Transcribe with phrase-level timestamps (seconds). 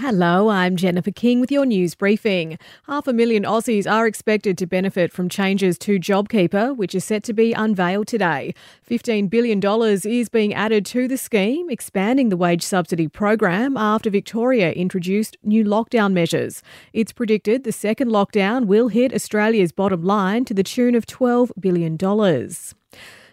[0.00, 2.58] Hello, I'm Jennifer King with your news briefing.
[2.86, 7.22] Half a million Aussies are expected to benefit from changes to JobKeeper, which is set
[7.24, 8.54] to be unveiled today.
[8.88, 14.72] $15 billion is being added to the scheme, expanding the wage subsidy program after Victoria
[14.72, 16.62] introduced new lockdown measures.
[16.94, 21.50] It's predicted the second lockdown will hit Australia's bottom line to the tune of $12
[21.60, 21.98] billion.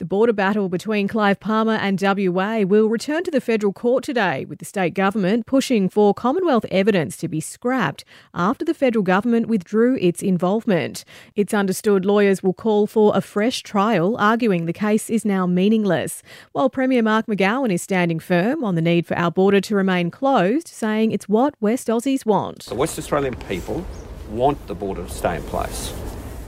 [0.00, 4.46] The border battle between Clive Palmer and WA will return to the federal court today,
[4.46, 9.46] with the state government pushing for Commonwealth evidence to be scrapped after the federal government
[9.46, 11.04] withdrew its involvement.
[11.36, 16.22] It's understood lawyers will call for a fresh trial, arguing the case is now meaningless,
[16.52, 20.10] while Premier Mark McGowan is standing firm on the need for our border to remain
[20.10, 22.64] closed, saying it's what West Aussies want.
[22.64, 23.84] The West Australian people
[24.30, 25.92] want the border to stay in place.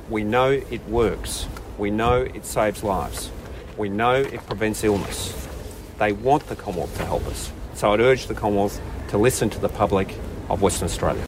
[0.08, 1.46] We know it works.
[1.76, 3.30] We know it saves lives.
[3.76, 5.48] We know it prevents illness.
[5.98, 7.50] They want the Commonwealth to help us.
[7.74, 10.14] So I'd urge the Commonwealth to listen to the public
[10.50, 11.24] of Western Australia.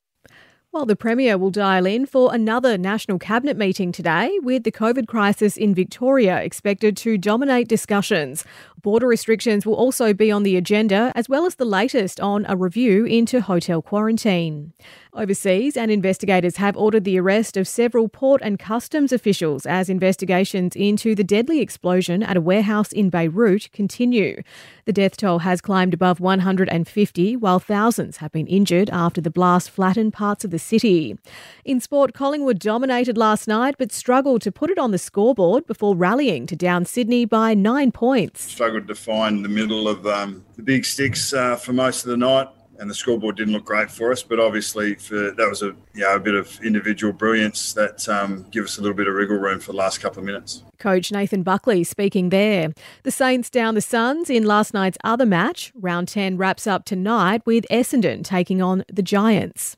[0.73, 5.07] Well, the Premier will dial in for another National Cabinet meeting today, with the COVID
[5.07, 8.45] crisis in Victoria expected to dominate discussions.
[8.85, 12.55] Border restrictions will also be on the agenda, as well as the latest on a
[12.55, 14.75] review into hotel quarantine.
[15.15, 20.77] Overseas, and investigators have ordered the arrest of several port and customs officials as investigations
[20.77, 24.43] into the deadly explosion at a warehouse in Beirut continue.
[24.85, 29.71] The death toll has climbed above 150, while thousands have been injured after the blast
[29.71, 31.17] flattened parts of the city.
[31.65, 35.97] In sport, Collingwood dominated last night but struggled to put it on the scoreboard before
[35.97, 38.53] rallying to down Sydney by nine points.
[38.81, 42.49] To find the middle of um, the big sticks uh, for most of the night
[42.79, 44.23] and the scoreboard didn't look great for us.
[44.23, 48.47] But obviously, for that was a you know, a bit of individual brilliance that um,
[48.51, 50.63] give us a little bit of wriggle room for the last couple of minutes.
[50.79, 52.73] Coach Nathan Buckley speaking there.
[53.03, 55.73] The Saints down the Suns in last night's other match.
[55.75, 59.77] Round 10 wraps up tonight with Essendon taking on the Giants.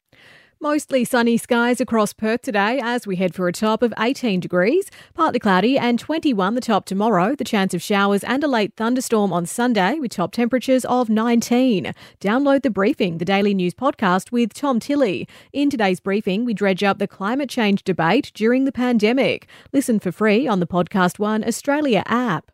[0.66, 4.90] Mostly sunny skies across Perth today as we head for a top of 18 degrees,
[5.14, 7.36] partly cloudy and 21 the top tomorrow.
[7.36, 11.94] The chance of showers and a late thunderstorm on Sunday with top temperatures of 19.
[12.20, 15.28] Download the briefing, the daily news podcast with Tom Tilley.
[15.52, 19.46] In today's briefing, we dredge up the climate change debate during the pandemic.
[19.72, 22.50] Listen for free on the Podcast One Australia app.